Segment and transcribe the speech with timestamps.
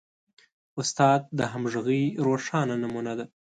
[0.79, 3.25] استاد د همغږۍ روښانه نمونه ده.